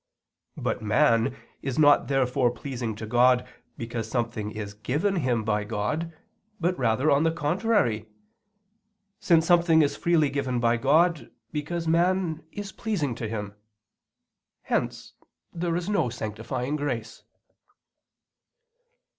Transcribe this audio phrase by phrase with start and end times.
[0.57, 6.11] But man is not therefore pleasing to God because something is given him by God,
[6.59, 8.07] but rather on the contrary;
[9.19, 13.53] since something is freely given by God, because man is pleasing to Him.
[14.63, 15.13] Hence
[15.53, 17.21] there is no sanctifying grace.